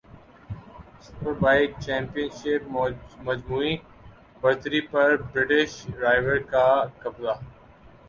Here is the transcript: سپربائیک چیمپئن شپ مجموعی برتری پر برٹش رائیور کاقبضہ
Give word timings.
سپربائیک 1.05 1.71
چیمپئن 1.83 2.29
شپ 2.39 2.61
مجموعی 3.25 3.73
برتری 4.41 4.81
پر 4.91 5.09
برٹش 5.31 5.71
رائیور 6.01 6.37
کاقبضہ 6.51 7.33